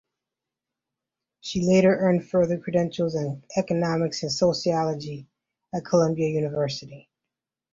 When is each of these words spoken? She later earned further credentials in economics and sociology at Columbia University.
She 1.41 1.61
later 1.61 1.95
earned 1.95 2.27
further 2.27 2.57
credentials 2.57 3.13
in 3.13 3.43
economics 3.55 4.23
and 4.23 4.31
sociology 4.31 5.27
at 5.75 5.85
Columbia 5.85 6.29
University. 6.29 7.07